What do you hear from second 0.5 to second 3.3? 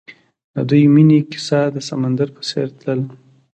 د دوی د مینې کیسه د سمندر په څېر تلله.